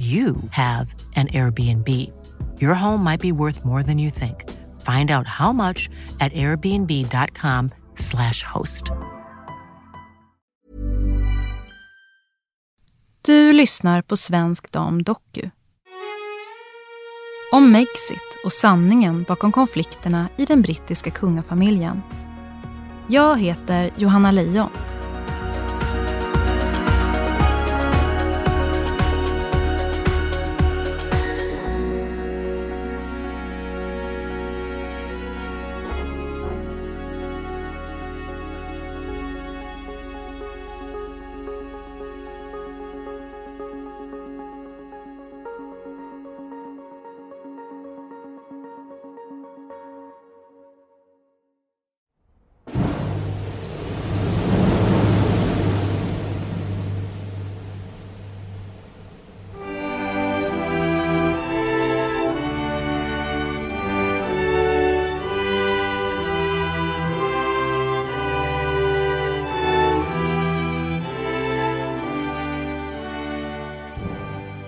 you 0.00 0.34
have 0.50 0.94
an 1.16 1.28
Airbnb. 1.28 1.88
Your 2.60 2.74
home 2.74 3.04
might 3.04 3.20
be 3.20 3.32
worth 3.32 3.64
more 3.64 3.82
than 3.82 3.98
you 3.98 4.10
think. 4.10 4.44
Find 4.80 5.10
out 5.10 5.26
how 5.26 5.52
much 5.52 5.90
at 6.20 6.32
airbnb.com 6.32 7.70
slash 7.96 8.42
host. 8.42 8.90
Du 13.22 13.52
lyssnar 13.52 14.02
på 14.02 14.16
Svensk 14.16 14.72
Dam 14.72 15.02
Doku. 15.02 15.50
Om 17.52 17.72
Megxit 17.72 18.36
och 18.44 18.52
sanningen 18.52 19.24
bakom 19.28 19.52
konflikterna 19.52 20.28
i 20.36 20.44
den 20.44 20.62
brittiska 20.62 21.10
kungafamiljen. 21.10 22.02
Jag 23.08 23.40
heter 23.40 23.90
Johanna 23.96 24.30
Lejon 24.30 24.70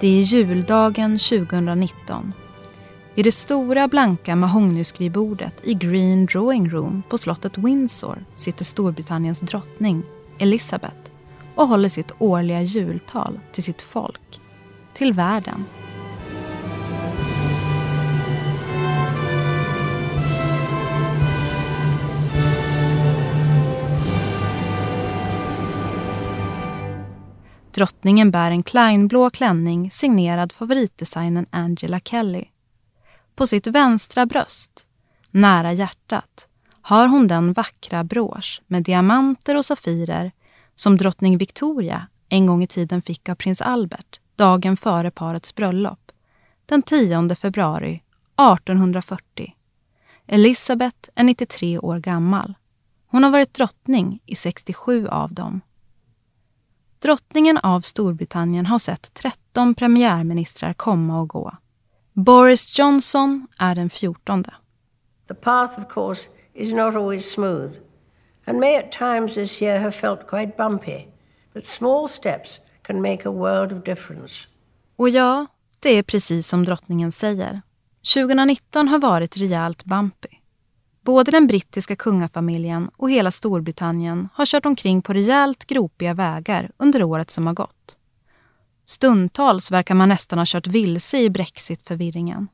Det 0.02 0.18
är 0.18 0.22
juldagen 0.22 1.18
2019. 1.18 2.32
Vid 3.14 3.24
det 3.24 3.32
stora 3.32 3.88
blanka 3.88 4.36
mahognyskrivbordet 4.36 5.54
i 5.62 5.74
Green 5.74 6.26
Drawing 6.26 6.70
Room 6.70 7.02
på 7.08 7.18
slottet 7.18 7.58
Windsor 7.58 8.24
sitter 8.34 8.64
Storbritanniens 8.64 9.40
drottning 9.40 10.02
Elizabeth 10.38 11.10
och 11.54 11.68
håller 11.68 11.88
sitt 11.88 12.12
årliga 12.18 12.62
jultal 12.62 13.40
till 13.52 13.62
sitt 13.62 13.82
folk, 13.82 14.40
till 14.94 15.12
världen. 15.12 15.64
Drottningen 27.74 28.30
bär 28.30 28.50
en 28.50 28.62
Kleinblå 28.62 29.30
klänning 29.30 29.90
signerad 29.90 30.52
favoritdesignern 30.52 31.46
Angela 31.50 32.00
Kelly. 32.00 32.44
På 33.34 33.46
sitt 33.46 33.66
vänstra 33.66 34.26
bröst, 34.26 34.86
nära 35.30 35.72
hjärtat, 35.72 36.48
har 36.82 37.08
hon 37.08 37.28
den 37.28 37.52
vackra 37.52 38.04
brosch 38.04 38.62
med 38.66 38.82
diamanter 38.82 39.56
och 39.56 39.64
safirer 39.64 40.32
som 40.74 40.96
drottning 40.96 41.38
Victoria 41.38 42.06
en 42.28 42.46
gång 42.46 42.62
i 42.62 42.66
tiden 42.66 43.02
fick 43.02 43.28
av 43.28 43.34
prins 43.34 43.62
Albert 43.62 44.20
dagen 44.36 44.76
före 44.76 45.10
parets 45.10 45.54
bröllop, 45.54 46.12
den 46.66 46.82
10 46.82 47.34
februari 47.34 48.02
1840. 48.36 49.54
Elisabeth 50.26 51.08
är 51.14 51.24
93 51.24 51.78
år 51.78 51.98
gammal. 51.98 52.54
Hon 53.06 53.24
har 53.24 53.30
varit 53.30 53.54
drottning 53.54 54.20
i 54.26 54.34
67 54.34 55.08
av 55.08 55.34
dem. 55.34 55.60
Drottningen 57.02 57.58
av 57.58 57.80
Storbritannien 57.80 58.66
har 58.66 58.78
sett 58.78 59.14
13 59.14 59.74
premiärministrar 59.74 60.72
komma 60.72 61.20
och 61.20 61.28
gå. 61.28 61.56
Boris 62.12 62.78
Johnson 62.78 63.46
är 63.58 63.74
den 63.74 63.90
fjortonde. 63.90 64.54
The 65.28 65.34
path 65.34 65.80
of 65.80 65.88
course 65.88 66.28
is 66.54 66.72
not 66.72 66.94
always 66.94 67.32
smooth 67.32 67.72
and 68.44 68.60
may 68.60 68.76
at 68.76 68.92
times 68.92 69.34
this 69.34 69.62
year 69.62 69.78
have 69.78 69.92
felt 69.92 70.26
quite 70.28 70.52
bumpy. 70.56 71.06
But 71.52 71.64
small 71.64 72.08
steps 72.08 72.60
can 72.82 73.02
make 73.02 73.28
a 73.28 73.32
world 73.32 73.72
of 73.72 73.84
difference. 73.84 74.48
Och 74.96 75.08
ja, 75.08 75.46
det 75.80 75.90
är 75.90 76.02
precis 76.02 76.48
som 76.48 76.64
drottningen 76.64 77.12
säger. 77.12 77.62
2019 78.14 78.88
har 78.88 78.98
varit 78.98 79.36
rejält 79.36 79.84
bumpy. 79.84 80.41
Både 81.04 81.30
den 81.30 81.46
brittiska 81.46 81.96
kungafamiljen 81.96 82.90
och 82.96 83.10
hela 83.10 83.30
Storbritannien 83.30 84.28
har 84.34 84.46
kört 84.46 84.66
omkring 84.66 85.02
på 85.02 85.12
rejält 85.12 85.64
gropiga 85.64 86.14
vägar 86.14 86.70
under 86.76 87.02
året 87.02 87.30
som 87.30 87.46
har 87.46 87.54
gått. 87.54 87.96
Stundtals 88.84 89.70
verkar 89.70 89.94
man 89.94 90.08
nästan 90.08 90.38
ha 90.38 90.46
kört 90.46 90.66
vilse 90.66 91.18
i 91.18 91.30
brexit-förvirringen. 91.30 92.48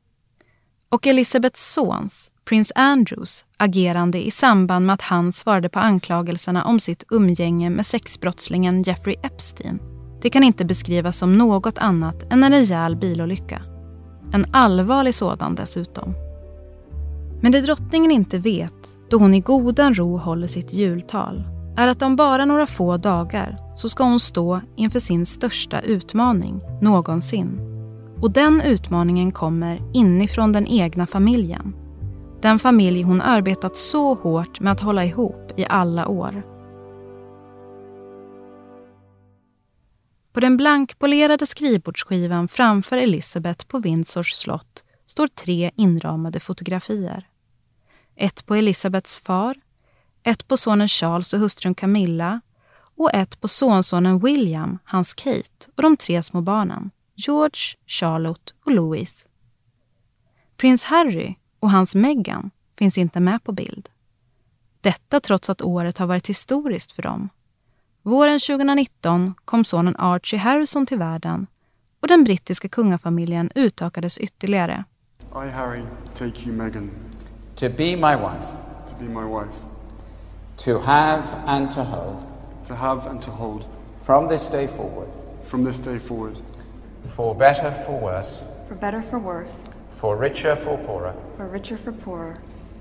Och 0.89 1.07
Elizabeths 1.07 1.73
sons, 1.73 2.31
prins 2.45 2.73
Andrews, 2.75 3.45
agerande 3.57 4.27
i 4.27 4.31
samband 4.31 4.87
med 4.87 4.95
att 4.95 5.03
han 5.03 5.33
svarade 5.33 5.69
på 5.69 5.79
anklagelserna 5.79 6.65
om 6.65 6.81
sitt 6.81 7.05
umgänge 7.11 7.71
med 7.71 7.87
sexbrottslingen 7.87 8.83
Jeffrey 8.83 9.17
Epstein. 9.23 9.79
Det 10.23 10.31
kan 10.31 10.45
inte 10.45 10.65
beskrivas 10.65 11.19
som 11.19 11.39
något 11.39 11.79
annat 11.79 12.33
än 12.33 12.45
en 12.45 12.53
rejäl 12.53 12.97
bilolycka. 12.97 13.63
En 14.33 14.47
allvarlig 14.53 15.15
sådan 15.15 15.55
dessutom. 15.55 16.28
Men 17.41 17.53
det 17.53 17.60
drottningen 17.60 18.10
inte 18.10 18.38
vet, 18.38 18.97
då 19.10 19.19
hon 19.19 19.34
i 19.34 19.41
godan 19.41 19.94
ro 19.94 20.16
håller 20.16 20.47
sitt 20.47 20.72
jultal, 20.72 21.44
är 21.76 21.88
att 21.88 22.03
om 22.03 22.16
bara 22.16 22.44
några 22.44 22.66
få 22.66 22.97
dagar 22.97 23.59
så 23.75 23.88
ska 23.88 24.04
hon 24.04 24.21
stå 24.21 24.60
inför 24.76 25.00
sin 25.00 25.26
största 25.26 25.81
utmaning 25.81 26.60
någonsin. 26.82 27.60
Och 28.21 28.31
den 28.31 28.60
utmaningen 28.60 29.32
kommer 29.32 29.82
inifrån 29.93 30.53
den 30.53 30.66
egna 30.66 31.06
familjen. 31.06 31.76
Den 32.43 32.59
familj 32.59 33.03
hon 33.03 33.21
arbetat 33.21 33.76
så 33.76 34.15
hårt 34.15 34.60
med 34.60 34.72
att 34.72 34.81
hålla 34.81 35.05
ihop 35.05 35.53
i 35.56 35.66
alla 35.69 36.09
år. 36.09 36.43
På 40.32 40.41
den 40.41 40.56
blankpolerade 40.56 41.47
skrivbordsskivan 41.47 42.49
framför 42.49 42.97
Elisabeth 42.97 43.66
på 43.66 43.78
Windsors 43.78 44.32
slott 44.32 44.84
står 45.19 45.29
tre 45.29 45.71
inramade 45.77 46.41
fotografier. 46.41 47.29
Ett 48.17 48.47
på 48.47 48.55
Elisabeths 48.55 49.19
far, 49.19 49.55
ett 50.23 50.49
på 50.49 50.56
sonen 50.56 50.89
Charles 50.89 51.34
och 51.34 51.41
hustrun 51.41 51.75
Camilla 51.75 52.41
och 52.97 53.15
ett 53.15 53.41
på 53.41 53.49
sonsonen 53.49 54.19
William, 54.19 54.79
hans 54.84 55.15
Kate 55.15 55.71
och 55.77 55.83
de 55.83 55.97
tre 55.97 56.23
små 56.23 56.41
barnen 56.41 56.91
George, 57.15 57.77
Charlotte 57.87 58.55
och 58.65 58.73
Louise. 58.73 59.29
Prins 60.56 60.85
Harry 60.85 61.35
och 61.61 61.70
hans 61.70 61.94
Meghan 61.94 62.50
finns 62.79 62.99
inte 62.99 63.20
med 63.20 63.44
på 63.44 63.53
bild. 63.53 63.88
Detta 64.81 65.20
trots 65.20 65.50
att 65.50 65.62
året 65.62 65.99
har 65.99 66.06
varit 66.06 66.29
historiskt 66.29 66.93
för 66.93 67.03
dem. 67.03 67.29
Våren 68.03 68.38
2019 68.41 69.35
kom 69.44 69.65
sonen 69.65 69.97
Archie 69.97 70.38
Harrison 70.38 70.87
till 70.87 70.99
världen 70.99 71.47
och 72.00 72.09
den 72.09 72.25
brittiska 72.25 72.69
kungafamiljen 72.69 73.50
utökades 73.55 74.19
ytterligare. 74.19 74.85
I, 75.35 75.47
Harry, 75.47 75.85
take 76.15 76.47
you, 76.47 76.53
Megan. 76.53 76.91
To 77.57 77.69
be 77.69 77.95
my 77.95 78.17
wife. 78.17 78.49
To 78.89 78.95
be 78.95 79.05
my 79.05 79.25
wife. 79.25 79.55
To 80.59 80.79
have 80.81 81.43
and 81.47 81.71
to 81.73 81.85
hold. 81.85 82.27
To 82.65 82.75
have 82.75 83.07
and 83.07 83.21
to 83.23 83.31
hold. 83.31 83.67
From 83.97 84.29
this 84.29 84.49
day 84.49 84.67
forward. 84.67 85.09
From 85.45 85.65
this 85.65 85.79
day 85.79 85.99
forward. 85.99 86.37
For 87.05 87.35
better, 87.35 87.71
for 87.73 87.99
worse. 88.01 88.41
For 88.69 88.75
better, 88.75 89.03
for 89.03 89.19
worse. 89.19 89.69
For 89.91 90.17
richer, 90.17 90.57
for 90.57 90.79
poorer. 90.79 91.15
For 91.37 91.47
richer, 91.47 91.77
for 91.77 91.93
poorer. 91.93 92.35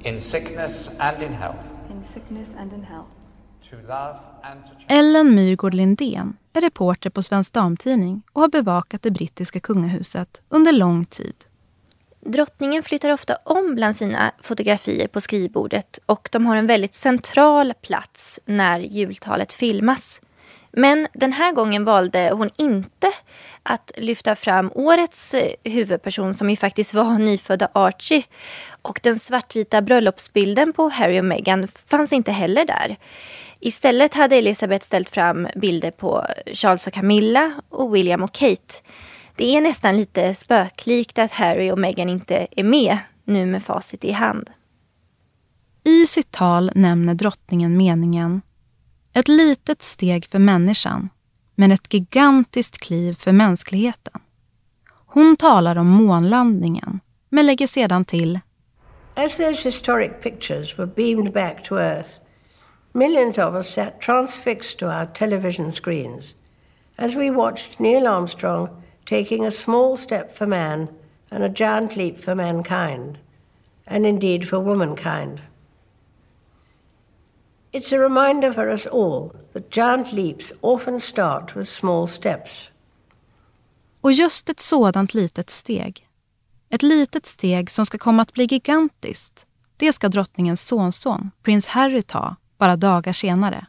In 0.04 0.20
sickness 0.20 0.90
and 1.00 1.22
in 1.22 1.34
health. 1.34 1.74
In 1.90 2.04
sickness 2.04 2.50
and 2.58 2.74
in 2.74 2.84
health. 2.84 3.12
To 3.70 3.76
love 3.88 4.20
and 4.44 4.66
to 4.66 4.72
Ellen 4.88 5.36
Myrgård 5.36 5.74
Lindén 5.74 6.38
är 6.54 6.62
reporter 6.62 7.10
på 7.10 7.22
Svensk 7.22 7.54
Damtidning 7.54 8.22
och 8.34 8.42
har 8.42 8.50
bevakat 8.50 9.02
det 9.02 9.12
brittiska 9.12 9.60
kungahuset 9.60 10.42
under 10.50 10.72
lång 10.72 11.06
tid. 11.06 11.36
Drottningen 12.28 12.84
flyttar 12.84 13.10
ofta 13.14 13.38
om 13.44 13.76
bland 13.76 13.96
sina 13.96 14.32
fotografier 14.42 15.08
på 15.08 15.22
skrivbordet 15.22 16.00
och 16.06 16.30
de 16.32 16.46
har 16.46 16.56
en 16.56 16.68
väldigt 16.68 16.94
central 16.94 17.74
plats 17.82 18.40
när 18.46 18.80
jultalet 18.80 19.54
filmas. 19.54 20.22
Men 20.72 21.08
den 21.14 21.34
här 21.34 21.54
gången 21.54 21.86
valde 21.86 22.32
hon 22.34 22.50
inte 22.58 23.12
att 23.64 23.92
lyfta 23.98 24.36
fram 24.36 24.72
årets 24.76 25.34
eh, 25.34 25.52
huvudperson 25.64 26.34
som 26.34 26.50
ju 26.50 26.56
faktiskt 26.56 26.94
var 26.94 27.20
nyfödda 27.20 27.70
Archie. 27.74 28.24
Och 28.82 29.00
den 29.04 29.20
svartvita 29.20 29.82
bröllopsbilden 29.82 30.74
på 30.74 30.90
Harry 30.90 31.20
och 31.20 31.26
Meghan 31.26 31.68
fanns 31.68 32.14
inte 32.14 32.32
heller 32.32 32.66
där. 32.66 32.96
Istället 33.60 34.14
hade 34.14 34.36
Elizabeth 34.36 34.86
ställt 34.86 35.10
fram 35.10 35.48
bilder 35.56 35.92
på 35.92 36.26
Charles 36.54 36.88
och 36.88 36.94
Camilla 36.94 37.62
och 37.70 37.96
William 37.96 38.24
och 38.24 38.34
Kate. 38.34 38.74
Det 39.38 39.56
är 39.56 39.62
nästan 39.62 39.98
lite 39.98 40.36
spöklikt 40.36 41.20
att 41.20 41.32
Harry 41.32 41.72
och 41.72 41.80
Meghan 41.80 42.10
inte 42.10 42.48
är 42.52 42.64
med 42.64 42.98
nu 43.24 43.46
med 43.46 43.64
facit 43.64 44.06
i 44.06 44.12
hand. 44.12 44.50
I 45.84 46.08
sitt 46.08 46.32
tal 46.32 46.72
nämner 46.76 47.14
drottningen 47.14 47.78
meningen 47.78 48.42
ett 49.14 49.28
litet 49.28 49.84
steg 49.84 50.26
för 50.26 50.40
människan, 50.40 51.10
men 51.56 51.72
ett 51.72 51.94
gigantiskt 51.94 52.78
kliv 52.78 53.14
för 53.14 53.32
mänskligheten. 53.32 54.22
Hon 55.06 55.38
talar 55.38 55.76
om 55.76 55.88
månlandningen, 55.88 57.00
men 57.30 57.46
lägger 57.46 57.68
sedan 57.68 58.06
till 58.06 58.40
As 59.16 59.38
those 59.38 59.70
historic 59.70 60.12
pictures 60.22 60.80
were 60.80 60.88
beamed 60.88 61.34
back 61.34 61.64
to 61.64 61.76
Earth, 61.76 62.10
millions 62.94 63.38
of 63.38 63.56
us 63.56 63.74
sat 63.74 64.02
transfixed 64.02 64.80
to 64.80 64.86
our 64.86 65.06
television 65.06 65.72
screens 65.72 66.36
as 66.96 67.16
we 67.16 67.32
watched 67.32 67.80
Neil 67.80 68.08
Armstrong 68.08 68.70
taking 69.08 69.46
a 69.46 69.52
small 69.52 69.98
step 69.98 70.38
for 70.38 70.48
man 70.48 70.88
and 71.32 71.44
a 71.44 71.50
giant 71.50 71.96
leap 71.96 72.20
for 72.20 72.36
mankind, 72.36 73.18
and 73.86 74.06
indeed 74.06 74.50
for 74.50 74.60
womankind. 74.60 75.42
It's 77.72 77.92
a 77.94 78.00
reminder 78.00 78.54
for 78.54 78.70
us 78.70 78.88
all 78.88 79.36
that 79.54 79.72
giant 79.72 80.14
leaps 80.14 80.54
often 80.62 81.00
start 81.00 81.56
with 81.56 81.68
small 81.68 82.08
steps. 82.08 82.70
Och 84.02 84.12
just 84.12 84.50
ett 84.50 84.60
sådant 84.60 85.14
litet 85.14 85.50
steg, 85.50 86.08
ett 86.70 86.84
litet 86.84 87.26
steg 87.26 87.72
som 87.72 87.86
ska 87.86 87.98
komma 87.98 88.22
att 88.22 88.34
bli 88.34 88.46
gigantiskt, 88.46 89.46
det 89.78 89.94
ska 89.94 90.10
drottningens 90.10 90.68
sonson, 90.68 91.32
prins 91.44 91.68
Harry, 91.68 92.02
ta 92.02 92.36
bara 92.58 92.76
dagar 92.76 93.14
senare. 93.14 93.66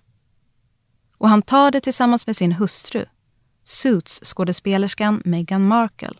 Och 1.19 1.29
han 1.29 1.43
tar 1.43 1.70
det 1.70 1.81
tillsammans 1.81 2.26
med 2.26 2.37
sin 2.37 2.52
hustru, 2.52 3.05
Suits-skådespelerskan 3.69 5.23
Meghan 5.25 5.67
Markle. 5.67 6.15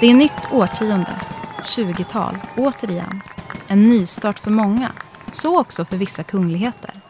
Det 0.00 0.06
är 0.06 0.14
nytt 0.14 0.52
årtionde 0.52 1.20
20-tal, 1.62 2.38
återigen. 2.56 3.20
En 3.68 3.88
nystart 3.88 4.38
för 4.38 4.50
många, 4.50 4.92
så 5.32 5.60
också 5.60 5.84
för 5.84 5.96
vissa 5.96 6.22
kungligheter. 6.22 7.00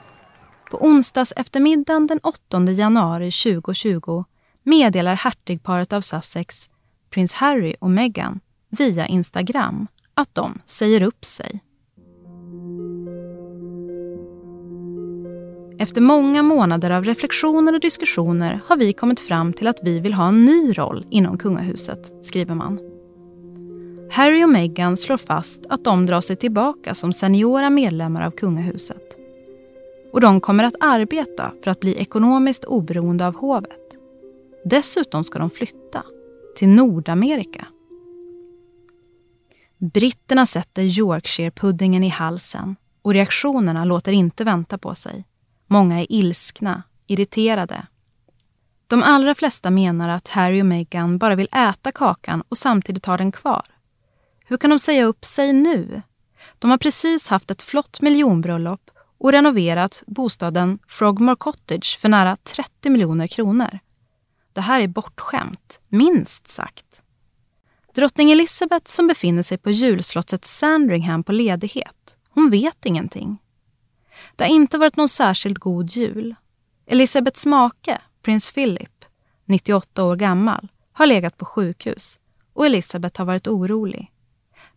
På 0.70 0.84
onsdags 0.86 1.32
eftermiddagen 1.36 2.06
den 2.06 2.18
8 2.18 2.62
januari 2.62 3.30
2020 3.30 4.24
meddelar 4.62 5.14
hertigparet 5.14 5.92
av 5.92 6.00
Sussex, 6.00 6.70
prins 7.10 7.34
Harry 7.34 7.74
och 7.80 7.90
Meghan, 7.90 8.40
via 8.70 9.06
Instagram 9.06 9.86
att 10.14 10.34
de 10.34 10.60
säger 10.66 11.02
upp 11.02 11.24
sig. 11.24 11.60
Efter 15.84 16.00
många 16.00 16.42
månader 16.42 16.90
av 16.90 17.04
reflektioner 17.04 17.72
och 17.74 17.80
diskussioner 17.80 18.60
har 18.66 18.76
vi 18.76 18.92
kommit 18.92 19.20
fram 19.20 19.52
till 19.52 19.66
att 19.66 19.80
vi 19.82 20.00
vill 20.00 20.14
ha 20.14 20.28
en 20.28 20.44
ny 20.44 20.72
roll 20.72 21.06
inom 21.10 21.38
kungahuset, 21.38 22.12
skriver 22.22 22.54
man. 22.54 22.78
Harry 24.10 24.44
och 24.44 24.48
Meghan 24.48 24.96
slår 24.96 25.16
fast 25.16 25.66
att 25.68 25.84
de 25.84 26.06
drar 26.06 26.20
sig 26.20 26.36
tillbaka 26.36 26.94
som 26.94 27.12
seniora 27.12 27.70
medlemmar 27.70 28.22
av 28.26 28.30
kungahuset. 28.30 29.16
Och 30.12 30.20
de 30.20 30.40
kommer 30.40 30.64
att 30.64 30.74
arbeta 30.80 31.52
för 31.64 31.70
att 31.70 31.80
bli 31.80 31.94
ekonomiskt 31.94 32.64
oberoende 32.64 33.26
av 33.26 33.34
hovet. 33.34 33.96
Dessutom 34.64 35.24
ska 35.24 35.38
de 35.38 35.50
flytta 35.50 36.02
till 36.56 36.68
Nordamerika. 36.68 37.66
Britterna 39.78 40.46
sätter 40.46 40.82
Yorkshire-puddingen 40.82 42.04
i 42.04 42.08
halsen 42.08 42.76
och 43.02 43.12
reaktionerna 43.14 43.84
låter 43.84 44.12
inte 44.12 44.44
vänta 44.44 44.78
på 44.78 44.94
sig. 44.94 45.24
Många 45.66 46.00
är 46.00 46.12
ilskna, 46.12 46.82
irriterade. 47.06 47.86
De 48.86 49.02
allra 49.02 49.34
flesta 49.34 49.70
menar 49.70 50.08
att 50.08 50.28
Harry 50.28 50.62
och 50.62 50.66
Meghan 50.66 51.18
bara 51.18 51.34
vill 51.34 51.48
äta 51.52 51.92
kakan 51.92 52.42
och 52.48 52.58
samtidigt 52.58 53.06
ha 53.06 53.16
den 53.16 53.32
kvar. 53.32 53.66
Hur 54.46 54.56
kan 54.56 54.70
de 54.70 54.78
säga 54.78 55.04
upp 55.04 55.24
sig 55.24 55.52
nu? 55.52 56.02
De 56.58 56.70
har 56.70 56.78
precis 56.78 57.28
haft 57.28 57.50
ett 57.50 57.62
flott 57.62 58.00
miljonbröllop 58.00 58.90
och 59.18 59.32
renoverat 59.32 60.02
bostaden 60.06 60.78
Frogmore 60.88 61.36
Cottage 61.36 61.98
för 62.00 62.08
nära 62.08 62.36
30 62.36 62.90
miljoner 62.90 63.26
kronor. 63.26 63.78
Det 64.52 64.60
här 64.60 64.80
är 64.80 64.88
bortskämt, 64.88 65.80
minst 65.88 66.48
sagt. 66.48 67.02
Drottning 67.94 68.30
Elizabeth 68.30 68.90
som 68.90 69.06
befinner 69.06 69.42
sig 69.42 69.58
på 69.58 69.70
julslottet 69.70 70.44
Sandringham 70.44 71.24
på 71.24 71.32
ledighet, 71.32 72.16
hon 72.30 72.50
vet 72.50 72.86
ingenting. 72.86 73.38
Det 74.36 74.44
har 74.44 74.50
inte 74.50 74.78
varit 74.78 74.96
någon 74.96 75.08
särskilt 75.08 75.58
god 75.58 75.90
jul. 75.90 76.34
Elizabeths 76.86 77.46
make, 77.46 78.00
prins 78.22 78.52
Philip, 78.52 79.04
98 79.44 80.04
år 80.04 80.16
gammal, 80.16 80.68
har 80.92 81.06
legat 81.06 81.38
på 81.38 81.44
sjukhus 81.44 82.18
och 82.52 82.66
Elizabeth 82.66 83.20
har 83.20 83.26
varit 83.26 83.46
orolig. 83.46 84.10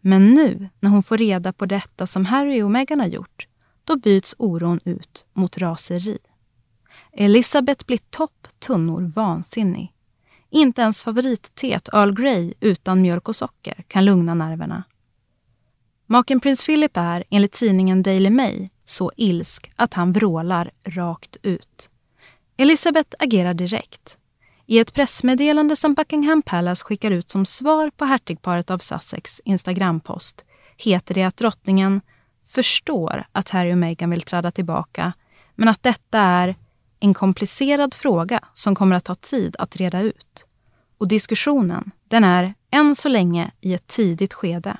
Men 0.01 0.29
nu, 0.29 0.69
när 0.79 0.89
hon 0.89 1.03
får 1.03 1.17
reda 1.17 1.53
på 1.53 1.65
detta 1.65 2.07
som 2.07 2.25
Harry 2.25 2.61
och 2.61 2.71
Meghan 2.71 2.99
har 2.99 3.07
gjort, 3.07 3.47
då 3.83 3.95
byts 3.95 4.35
oron 4.37 4.79
ut 4.85 5.25
mot 5.33 5.57
raseri. 5.57 6.17
Elisabeth 7.13 7.85
blir 7.85 7.99
topp 8.09 8.47
tunnor 8.59 9.01
vansinnig. 9.01 9.93
Inte 10.49 10.81
ens 10.81 11.03
favoritteet 11.03 11.89
Earl 11.93 12.13
Grey 12.13 12.53
utan 12.59 13.01
mjölk 13.01 13.27
och 13.27 13.35
socker 13.35 13.83
kan 13.87 14.05
lugna 14.05 14.33
nerverna. 14.33 14.83
Maken 16.05 16.39
prins 16.39 16.65
Philip 16.65 16.97
är, 16.97 17.23
enligt 17.29 17.51
tidningen 17.51 18.03
Daily 18.03 18.29
Mail, 18.29 18.69
så 18.89 19.11
ilsk 19.17 19.71
att 19.75 19.93
han 19.93 20.11
vrålar 20.11 20.71
rakt 20.83 21.37
ut. 21.41 21.89
Elisabeth 22.57 23.15
agerar 23.19 23.53
direkt. 23.53 24.17
I 24.65 24.79
ett 24.79 24.93
pressmeddelande 24.93 25.75
som 25.75 25.93
Buckingham 25.93 26.41
Palace 26.41 26.85
skickar 26.85 27.11
ut 27.11 27.29
som 27.29 27.45
svar 27.45 27.89
på 27.89 28.05
hertigparet 28.05 28.71
av 28.71 28.77
Sussex 28.77 29.41
Instagrampost 29.45 30.43
heter 30.77 31.15
det 31.15 31.23
att 31.23 31.37
drottningen 31.37 32.01
förstår 32.45 33.27
att 33.31 33.49
Harry 33.49 33.73
och 33.73 33.77
Meghan 33.77 34.09
vill 34.09 34.21
träda 34.21 34.51
tillbaka 34.51 35.13
men 35.55 35.67
att 35.67 35.83
detta 35.83 36.19
är 36.19 36.55
en 36.99 37.13
komplicerad 37.13 37.93
fråga 37.93 38.39
som 38.53 38.75
kommer 38.75 38.95
att 38.95 39.05
ta 39.05 39.15
tid 39.15 39.55
att 39.59 39.75
reda 39.75 40.01
ut. 40.01 40.45
Och 40.97 41.07
diskussionen, 41.07 41.91
den 42.07 42.23
är 42.23 42.53
än 42.71 42.95
så 42.95 43.09
länge 43.09 43.51
i 43.61 43.73
ett 43.73 43.87
tidigt 43.87 44.33
skede. 44.33 44.77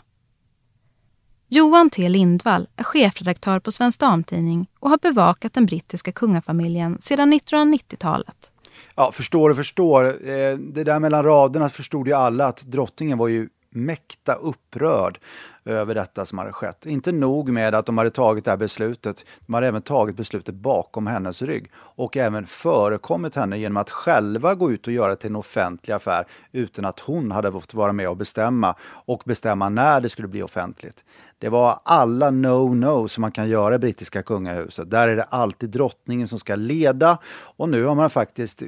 Johan 1.49 1.89
T 1.89 2.09
Lindvall 2.09 2.67
är 2.75 2.83
chefredaktör 2.83 3.59
på 3.59 3.71
Svensk 3.71 3.99
Damtidning 3.99 4.67
och 4.79 4.89
har 4.89 4.97
bevakat 4.97 5.53
den 5.53 5.65
brittiska 5.65 6.11
kungafamiljen 6.11 6.97
sedan 7.01 7.33
1990-talet. 7.33 8.51
Ja, 8.95 9.11
förstår 9.11 9.49
och 9.49 9.55
förstår. 9.55 10.05
Eh, 10.05 10.57
det 10.57 10.83
där 10.83 10.99
mellan 10.99 11.23
raderna 11.23 11.69
förstod 11.69 12.07
ju 12.07 12.13
alla 12.13 12.45
att 12.45 12.61
drottningen 12.61 13.17
var 13.17 13.27
ju 13.27 13.49
mäkta 13.69 14.33
upprörd 14.33 15.19
över 15.67 15.93
detta 15.93 16.25
som 16.25 16.37
hade 16.37 16.51
skett. 16.53 16.85
Inte 16.85 17.11
nog 17.11 17.49
med 17.49 17.75
att 17.75 17.85
de 17.85 17.97
hade 17.97 18.09
tagit 18.09 18.45
det 18.45 18.51
här 18.51 18.57
beslutet, 18.57 19.25
de 19.39 19.53
hade 19.53 19.67
även 19.67 19.81
tagit 19.81 20.15
beslutet 20.15 20.55
bakom 20.55 21.07
hennes 21.07 21.41
rygg 21.41 21.71
och 21.75 22.17
även 22.17 22.45
förekommit 22.45 23.35
henne 23.35 23.57
genom 23.57 23.77
att 23.77 23.89
själva 23.89 24.55
gå 24.55 24.71
ut 24.71 24.87
och 24.87 24.93
göra 24.93 25.09
det 25.09 25.15
till 25.15 25.29
en 25.29 25.35
offentlig 25.35 25.93
affär 25.93 26.27
utan 26.51 26.85
att 26.85 26.99
hon 26.99 27.31
hade 27.31 27.51
fått 27.51 27.73
vara 27.73 27.91
med 27.91 28.09
och 28.09 28.17
bestämma 28.17 28.75
och 28.83 29.21
bestämma 29.25 29.69
när 29.69 30.01
det 30.01 30.09
skulle 30.09 30.27
bli 30.27 30.43
offentligt. 30.43 31.03
Det 31.39 31.49
var 31.49 31.79
alla 31.83 32.29
no-no 32.31 33.07
som 33.07 33.21
man 33.21 33.31
kan 33.31 33.49
göra 33.49 33.75
i 33.75 33.79
brittiska 33.79 34.23
kungahuset. 34.23 34.89
Där 34.89 35.07
är 35.07 35.15
det 35.15 35.23
alltid 35.23 35.69
drottningen 35.69 36.27
som 36.27 36.39
ska 36.39 36.55
leda 36.55 37.17
och 37.27 37.69
nu 37.69 37.83
har 37.83 37.95
man 37.95 38.09
faktiskt, 38.09 38.63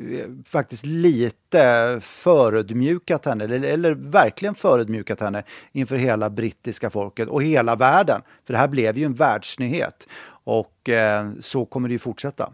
faktiskt 0.45 0.85
lite 0.85 1.99
förödmjukat 2.01 3.25
henne, 3.25 3.43
eller, 3.43 3.63
eller 3.63 3.91
verkligen 3.91 4.55
förödmjukat 4.55 5.19
henne 5.19 5.43
inför 5.71 5.95
hela 5.95 6.29
brittiska 6.29 6.88
folket 6.89 7.29
och 7.29 7.43
hela 7.43 7.75
världen. 7.75 8.21
För 8.45 8.53
det 8.53 8.59
här 8.59 8.67
blev 8.67 8.97
ju 8.97 9.05
en 9.05 9.13
världsnyhet 9.13 10.07
och 10.43 10.89
eh, 10.89 11.29
så 11.39 11.65
kommer 11.65 11.89
det 11.89 11.93
ju 11.93 11.99
fortsätta. 11.99 12.53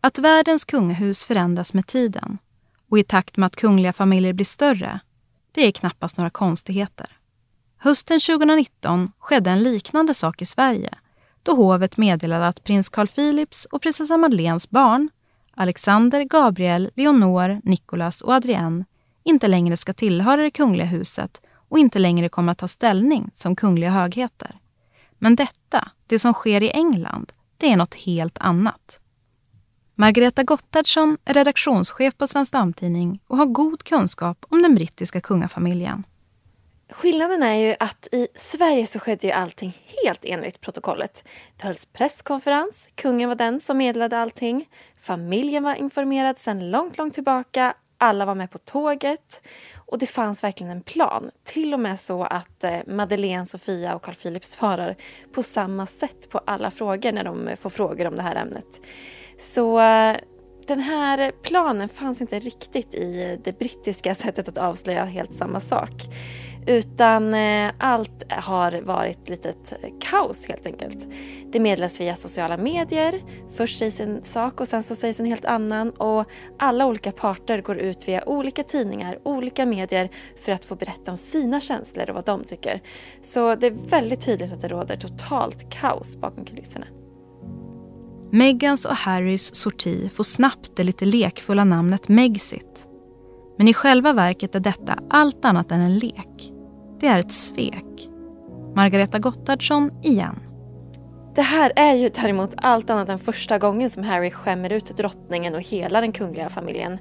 Att 0.00 0.18
världens 0.18 0.64
kungahus 0.64 1.24
förändras 1.24 1.74
med 1.74 1.86
tiden 1.86 2.38
och 2.90 2.98
i 2.98 3.02
takt 3.02 3.36
med 3.36 3.46
att 3.46 3.56
kungliga 3.56 3.92
familjer 3.92 4.32
blir 4.32 4.44
större, 4.44 5.00
det 5.52 5.66
är 5.66 5.72
knappast 5.72 6.16
några 6.16 6.30
konstigheter. 6.30 7.06
Hösten 7.76 8.20
2019 8.20 9.12
skedde 9.18 9.50
en 9.50 9.62
liknande 9.62 10.14
sak 10.14 10.42
i 10.42 10.44
Sverige 10.44 10.90
då 11.42 11.54
hovet 11.54 11.96
meddelade 11.96 12.46
att 12.46 12.64
prins 12.64 12.88
Carl 12.88 13.08
Philips 13.08 13.64
och 13.64 13.82
prinsessa 13.82 14.16
Madeleines 14.16 14.70
barn, 14.70 15.08
Alexander, 15.54 16.24
Gabriel, 16.24 16.90
Leonor, 16.94 17.60
Nicolas 17.64 18.22
och 18.22 18.32
Adrienne 18.32 18.84
inte 19.24 19.48
längre 19.48 19.76
ska 19.76 19.92
tillhöra 19.92 20.42
det 20.42 20.50
kungliga 20.50 20.86
huset 20.86 21.40
och 21.70 21.78
inte 21.78 21.98
längre 21.98 22.28
kommer 22.28 22.52
att 22.52 22.58
ta 22.58 22.68
ställning 22.68 23.30
som 23.34 23.56
kungliga 23.56 23.90
högheter. 23.90 24.58
Men 25.18 25.36
detta, 25.36 25.90
det 26.06 26.18
som 26.18 26.32
sker 26.32 26.62
i 26.62 26.70
England, 26.70 27.32
det 27.56 27.72
är 27.72 27.76
något 27.76 27.94
helt 27.94 28.38
annat. 28.38 29.00
Margareta 29.94 30.42
Gottardsson 30.42 31.18
är 31.24 31.34
redaktionschef 31.34 32.16
på 32.16 32.26
Svensk 32.26 32.52
Damtidning 32.52 33.20
och 33.26 33.36
har 33.36 33.46
god 33.46 33.82
kunskap 33.82 34.46
om 34.48 34.62
den 34.62 34.74
brittiska 34.74 35.20
kungafamiljen. 35.20 36.04
Skillnaden 36.90 37.42
är 37.42 37.54
ju 37.54 37.74
att 37.80 38.08
i 38.12 38.28
Sverige 38.34 38.86
så 38.86 38.98
skedde 38.98 39.26
ju 39.26 39.32
allting 39.32 39.76
helt 40.04 40.24
enligt 40.24 40.60
protokollet. 40.60 41.24
Det 41.56 41.66
hölls 41.66 41.86
presskonferens, 41.92 42.88
kungen 42.94 43.28
var 43.28 43.36
den 43.36 43.60
som 43.60 43.78
meddelade 43.78 44.18
allting. 44.18 44.68
Familjen 45.00 45.62
var 45.62 45.74
informerad 45.74 46.38
sedan 46.38 46.70
långt, 46.70 46.98
långt 46.98 47.14
tillbaka. 47.14 47.74
Alla 47.98 48.24
var 48.24 48.34
med 48.34 48.50
på 48.50 48.58
tåget. 48.58 49.42
Och 49.90 49.98
det 49.98 50.06
fanns 50.06 50.44
verkligen 50.44 50.72
en 50.72 50.82
plan. 50.82 51.30
Till 51.44 51.74
och 51.74 51.80
med 51.80 52.00
så 52.00 52.24
att 52.24 52.64
eh, 52.64 52.78
Madeleine, 52.86 53.46
Sofia 53.46 53.94
och 53.94 54.02
Carl 54.02 54.14
Philip 54.14 54.44
svarar 54.44 54.96
på 55.32 55.42
samma 55.42 55.86
sätt 55.86 56.30
på 56.30 56.38
alla 56.44 56.70
frågor 56.70 57.12
när 57.12 57.24
de 57.24 57.48
eh, 57.48 57.56
får 57.56 57.70
frågor 57.70 58.06
om 58.06 58.16
det 58.16 58.22
här 58.22 58.36
ämnet. 58.36 58.80
Så 59.38 59.80
eh, 59.80 60.16
den 60.66 60.80
här 60.80 61.32
planen 61.42 61.88
fanns 61.88 62.20
inte 62.20 62.38
riktigt 62.38 62.94
i 62.94 63.38
det 63.44 63.58
brittiska 63.58 64.14
sättet 64.24 64.48
att 64.48 64.58
avslöja 64.58 65.04
helt 65.04 65.34
samma 65.34 65.60
sak. 65.60 65.92
Utan 66.70 67.34
eh, 67.34 67.72
allt 67.78 68.32
har 68.32 68.82
varit 68.82 69.28
litet 69.28 69.72
kaos 70.00 70.46
helt 70.48 70.66
enkelt. 70.66 71.08
Det 71.52 71.60
meddelas 71.60 72.00
via 72.00 72.16
sociala 72.16 72.56
medier. 72.56 73.22
Först 73.56 73.78
sägs 73.78 74.00
en 74.00 74.24
sak 74.24 74.60
och 74.60 74.68
sen 74.68 74.82
så 74.82 74.94
sägs 74.94 75.20
en 75.20 75.26
helt 75.26 75.44
annan. 75.44 75.90
Och 75.90 76.24
alla 76.58 76.86
olika 76.86 77.12
parter 77.12 77.62
går 77.62 77.76
ut 77.76 78.08
via 78.08 78.28
olika 78.28 78.62
tidningar, 78.62 79.18
olika 79.24 79.66
medier 79.66 80.08
för 80.44 80.52
att 80.52 80.64
få 80.64 80.74
berätta 80.74 81.10
om 81.10 81.16
sina 81.16 81.60
känslor 81.60 82.10
och 82.10 82.14
vad 82.14 82.24
de 82.24 82.44
tycker. 82.44 82.80
Så 83.22 83.54
det 83.54 83.66
är 83.66 83.90
väldigt 83.90 84.20
tydligt 84.20 84.52
att 84.52 84.60
det 84.60 84.68
råder 84.68 84.96
totalt 84.96 85.70
kaos 85.70 86.16
bakom 86.16 86.44
kulisserna. 86.44 86.86
Megans 88.32 88.84
och 88.84 88.96
Harrys 88.96 89.54
sorti 89.54 90.10
får 90.14 90.24
snabbt 90.24 90.76
det 90.76 90.82
lite 90.82 91.04
lekfulla 91.04 91.64
namnet 91.64 92.08
Megxit. 92.08 92.86
Men 93.58 93.68
i 93.68 93.74
själva 93.74 94.12
verket 94.12 94.54
är 94.54 94.60
detta 94.60 94.98
allt 95.10 95.44
annat 95.44 95.70
än 95.72 95.80
en 95.80 95.98
lek. 95.98 96.52
Det 97.00 97.06
är 97.06 97.18
ett 97.18 97.32
svek. 97.32 98.08
Margareta 98.74 99.18
Gottardsson 99.18 99.90
igen. 100.02 100.40
Det 101.34 101.42
här 101.42 101.72
är 101.76 101.94
ju 101.94 102.08
däremot 102.08 102.50
allt 102.56 102.90
annat 102.90 103.08
än 103.08 103.18
första 103.18 103.58
gången 103.58 103.90
som 103.90 104.02
Harry 104.02 104.30
skämmer 104.30 104.72
ut 104.72 104.96
drottningen 104.96 105.54
och 105.54 105.60
hela 105.60 106.00
den 106.00 106.12
kungliga 106.12 106.48
familjen. 106.48 106.98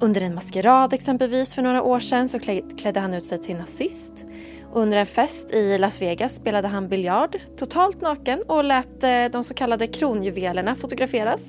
Under 0.00 0.20
en 0.20 0.34
maskerad 0.34 0.92
exempelvis 0.92 1.54
för 1.54 1.62
några 1.62 1.82
år 1.82 2.00
sedan 2.00 2.28
så 2.28 2.38
klädde 2.78 3.00
han 3.00 3.14
ut 3.14 3.24
sig 3.24 3.38
till 3.42 3.56
nazist. 3.56 4.26
Under 4.72 4.98
en 4.98 5.06
fest 5.06 5.50
i 5.50 5.78
Las 5.78 6.02
Vegas 6.02 6.34
spelade 6.34 6.68
han 6.68 6.88
biljard 6.88 7.38
totalt 7.56 8.00
naken 8.00 8.42
och 8.48 8.64
lät 8.64 9.02
eh, 9.02 9.24
de 9.32 9.44
så 9.44 9.54
kallade 9.54 9.86
kronjuvelerna 9.86 10.74
fotograferas. 10.74 11.42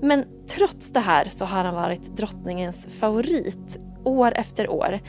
Men 0.00 0.24
trots 0.48 0.92
det 0.92 1.00
här 1.00 1.24
så 1.24 1.44
har 1.44 1.64
han 1.64 1.74
varit 1.74 2.16
drottningens 2.16 2.86
favorit 3.00 3.78
år 4.04 4.32
efter 4.36 4.70
år. 4.70 5.00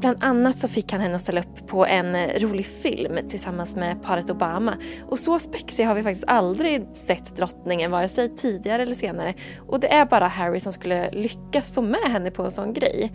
Bland 0.00 0.24
annat 0.24 0.60
så 0.60 0.68
fick 0.68 0.92
han 0.92 1.00
henne 1.00 1.14
att 1.14 1.20
ställa 1.20 1.40
upp 1.40 1.66
på 1.66 1.86
en 1.86 2.14
eh, 2.14 2.40
rolig 2.40 2.66
film 2.66 3.28
tillsammans 3.28 3.74
med 3.74 4.02
paret 4.02 4.30
Obama. 4.30 4.74
Och 5.08 5.18
så 5.18 5.38
spexig 5.38 5.84
har 5.84 5.94
vi 5.94 6.02
faktiskt 6.02 6.24
aldrig 6.26 6.86
sett 6.92 7.36
drottningen, 7.36 7.90
vare 7.90 8.08
sig 8.08 8.36
tidigare 8.36 8.82
eller 8.82 8.94
senare. 8.94 9.34
Och 9.68 9.80
det 9.80 9.92
är 9.92 10.06
bara 10.06 10.26
Harry 10.26 10.60
som 10.60 10.72
skulle 10.72 11.10
lyckas 11.10 11.72
få 11.72 11.82
med 11.82 12.04
henne 12.08 12.30
på 12.30 12.42
en 12.42 12.50
sån 12.50 12.72
grej. 12.72 13.12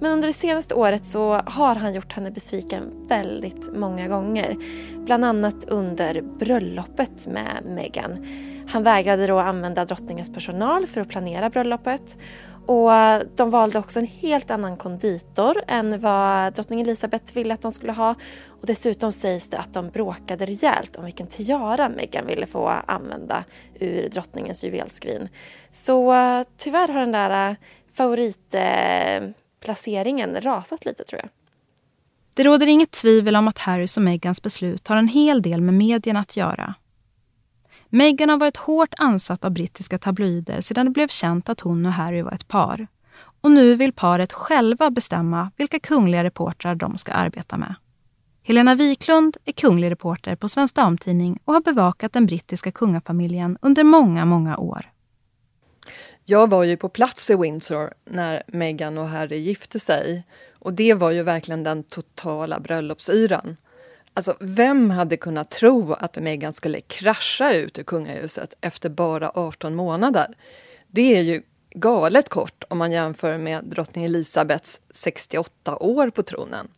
Men 0.00 0.12
under 0.12 0.26
det 0.28 0.34
senaste 0.34 0.74
året 0.74 1.06
så 1.06 1.32
har 1.32 1.74
han 1.74 1.94
gjort 1.94 2.12
henne 2.12 2.30
besviken 2.30 3.06
väldigt 3.08 3.76
många 3.76 4.08
gånger. 4.08 4.56
Bland 5.04 5.24
annat 5.24 5.64
under 5.68 6.22
bröllopet 6.38 7.26
med 7.26 7.62
Meghan. 7.64 8.26
Han 8.68 8.82
vägrade 8.82 9.26
då 9.26 9.38
använda 9.38 9.84
drottningens 9.84 10.32
personal 10.32 10.86
för 10.86 11.00
att 11.00 11.08
planera 11.08 11.50
bröllopet 11.50 12.16
och 12.66 12.94
eh, 12.94 13.22
de 13.36 13.50
valde 13.50 13.78
också 13.78 13.98
en 13.98 14.06
helt 14.06 14.50
annan 14.50 14.76
konditor 14.76 15.62
än 15.66 16.00
vad 16.00 16.54
drottning 16.54 16.80
Elizabeth 16.80 17.34
ville 17.34 17.54
att 17.54 17.62
de 17.62 17.72
skulle 17.72 17.92
ha. 17.92 18.14
Och 18.60 18.66
dessutom 18.66 19.12
sägs 19.12 19.50
det 19.50 19.58
att 19.58 19.74
de 19.74 19.90
bråkade 19.90 20.46
rejält 20.46 20.96
om 20.96 21.04
vilken 21.04 21.26
tiara 21.26 21.88
Meghan 21.88 22.26
ville 22.26 22.46
få 22.46 22.68
använda 22.68 23.44
ur 23.80 24.08
drottningens 24.08 24.64
juvelskrin. 24.64 25.28
Så 25.70 26.12
eh, 26.12 26.42
tyvärr 26.56 26.88
har 26.88 27.00
den 27.00 27.12
där 27.12 27.50
eh, 27.50 27.56
favoritplaceringen 27.94 30.40
rasat 30.40 30.84
lite 30.84 31.04
tror 31.04 31.20
jag. 31.20 31.30
Det 32.34 32.44
råder 32.44 32.66
inget 32.66 32.90
tvivel 32.90 33.36
om 33.36 33.48
att 33.48 33.58
Harrys 33.58 33.96
och 33.96 34.02
Meghans 34.02 34.42
beslut 34.42 34.88
har 34.88 34.96
en 34.96 35.08
hel 35.08 35.42
del 35.42 35.60
med 35.60 35.74
medierna 35.74 36.20
att 36.20 36.36
göra. 36.36 36.74
Meghan 37.96 38.28
har 38.28 38.36
varit 38.36 38.56
hårt 38.56 38.94
ansatt 38.98 39.44
av 39.44 39.50
brittiska 39.50 39.98
tabloider 39.98 40.60
sedan 40.60 40.86
det 40.86 40.92
blev 40.92 41.08
känt 41.08 41.48
att 41.48 41.60
hon 41.60 41.86
och 41.86 41.92
Harry 41.92 42.22
var 42.22 42.32
ett 42.32 42.48
par. 42.48 42.86
Och 43.40 43.50
nu 43.50 43.74
vill 43.74 43.92
paret 43.92 44.32
själva 44.32 44.90
bestämma 44.90 45.50
vilka 45.56 45.78
kungliga 45.78 46.24
reportrar 46.24 46.74
de 46.74 46.96
ska 46.96 47.12
arbeta 47.12 47.56
med. 47.56 47.74
Helena 48.42 48.74
Wiklund 48.74 49.36
är 49.44 49.52
kunglig 49.52 49.90
reporter 49.90 50.36
på 50.36 50.48
Svensk 50.48 50.74
Damtidning 50.74 51.38
och 51.44 51.54
har 51.54 51.60
bevakat 51.60 52.12
den 52.12 52.26
brittiska 52.26 52.72
kungafamiljen 52.72 53.58
under 53.62 53.84
många, 53.84 54.24
många 54.24 54.56
år. 54.56 54.90
Jag 56.24 56.50
var 56.50 56.64
ju 56.64 56.76
på 56.76 56.88
plats 56.88 57.30
i 57.30 57.36
Windsor 57.36 57.94
när 58.04 58.42
Meghan 58.46 58.98
och 58.98 59.08
Harry 59.08 59.36
gifte 59.36 59.80
sig. 59.80 60.24
Och 60.58 60.72
det 60.72 60.94
var 60.94 61.10
ju 61.10 61.22
verkligen 61.22 61.64
den 61.64 61.82
totala 61.82 62.60
bröllopsyran. 62.60 63.56
Alltså, 64.16 64.36
vem 64.40 64.90
hade 64.90 65.16
kunnat 65.16 65.50
tro 65.50 65.92
att 65.92 66.16
Meghan 66.16 66.52
skulle 66.52 66.80
krascha 66.80 67.52
ut 67.52 67.78
ur 67.78 67.82
kungahuset 67.82 68.54
efter 68.60 68.88
bara 68.88 69.30
18 69.34 69.74
månader? 69.74 70.34
Det 70.86 71.16
är 71.16 71.22
ju 71.22 71.42
galet 71.70 72.28
kort 72.28 72.64
om 72.68 72.78
man 72.78 72.92
jämför 72.92 73.38
med 73.38 73.64
drottning 73.64 74.04
Elizabeths 74.04 74.80
68 74.90 75.76
år 75.76 76.10
på 76.10 76.22
tronen. 76.22 76.68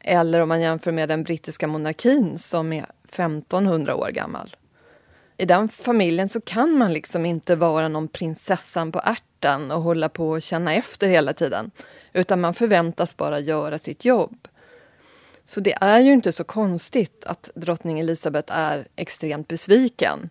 Eller 0.00 0.40
om 0.40 0.48
man 0.48 0.60
jämför 0.60 0.92
med 0.92 1.08
den 1.08 1.22
brittiska 1.22 1.66
monarkin 1.66 2.38
som 2.38 2.72
är 2.72 2.86
1500 3.08 3.96
år 3.96 4.08
gammal. 4.08 4.56
I 5.36 5.44
den 5.44 5.68
familjen 5.68 6.28
så 6.28 6.40
kan 6.40 6.78
man 6.78 6.92
liksom 6.92 7.26
inte 7.26 7.56
vara 7.56 7.88
någon 7.88 8.08
prinsessan 8.08 8.92
på 8.92 9.00
ärten 9.04 9.70
och 9.70 9.82
hålla 9.82 10.08
på 10.08 10.30
och 10.30 10.42
känna 10.42 10.74
efter 10.74 11.08
hela 11.08 11.32
tiden. 11.32 11.70
Utan 12.12 12.40
man 12.40 12.54
förväntas 12.54 13.16
bara 13.16 13.40
göra 13.40 13.78
sitt 13.78 14.04
jobb. 14.04 14.48
Så 15.44 15.60
det 15.60 15.74
är 15.80 16.00
ju 16.00 16.12
inte 16.12 16.32
så 16.32 16.44
konstigt 16.44 17.24
att 17.24 17.50
drottning 17.54 18.00
Elizabeth 18.00 18.52
är 18.52 18.86
extremt 18.96 19.48
besviken. 19.48 20.30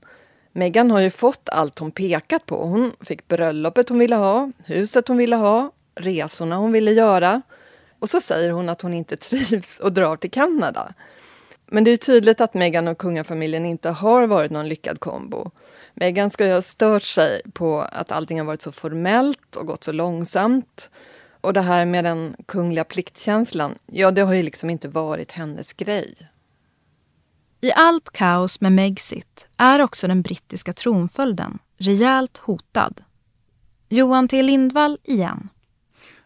Meghan 0.52 0.92
har 0.92 1.00
ju 1.00 1.10
fått 1.10 1.50
allt 1.50 1.80
hon 1.80 1.92
pekat 1.92 2.46
på. 2.46 2.66
Hon 2.66 2.92
fick 3.02 3.28
bröllopet 3.28 3.90
hon 3.90 4.00
ville 4.00 4.16
ha, 4.16 4.52
huset 4.66 5.08
hon 5.08 5.18
ville 5.18 5.36
ha, 5.36 5.72
resorna 5.96 6.56
hon 6.56 6.72
ville 6.72 6.92
göra. 6.92 7.42
Och 8.00 8.10
så 8.10 8.22
säger 8.22 8.50
hon 8.50 8.70
att 8.70 8.82
hon 8.82 8.94
inte 8.94 9.18
trivs 9.30 9.80
och 9.80 9.94
drar 9.94 10.16
till 10.16 10.32
Kanada. 10.32 10.94
Men 11.66 11.84
det 11.84 11.92
är 11.92 11.98
tydligt 11.98 12.42
att 12.42 12.54
Meghan 12.54 12.88
och 12.88 12.98
kungafamiljen 12.98 13.66
inte 13.66 13.90
har 13.90 14.28
varit 14.28 14.52
någon 14.52 14.70
lyckad 14.70 15.00
kombo. 15.00 15.52
Meghan 15.94 16.32
ska 16.32 16.46
ju 16.46 16.54
ha 16.54 16.62
stört 16.62 17.04
sig 17.04 17.42
på 17.54 17.82
att 17.82 18.12
allting 18.12 18.40
har 18.40 18.46
varit 18.46 18.62
så 18.62 18.72
formellt 18.72 19.56
och 19.56 19.68
gått 19.68 19.84
så 19.84 19.92
långsamt. 19.92 20.90
Och 21.44 21.54
det 21.54 21.62
här 21.62 21.86
med 21.86 22.04
den 22.04 22.36
kungliga 22.46 22.84
pliktkänslan, 22.84 23.76
ja 23.86 24.12
det 24.12 24.22
har 24.22 24.34
ju 24.34 24.44
liksom 24.44 24.70
inte 24.70 24.88
varit 24.88 25.32
hennes 25.32 25.74
grej. 25.74 26.16
I 27.62 27.72
allt 27.72 28.10
kaos 28.10 28.62
med 28.62 28.72
Megxit 28.72 29.48
är 29.58 29.80
också 29.80 30.08
den 30.08 30.22
brittiska 30.22 30.74
tronföljden 30.74 31.60
rejält 31.78 32.38
hotad. 32.38 33.04
Johan 33.90 34.28
T 34.28 34.42
Lindvall 34.42 34.98
igen. 35.04 35.50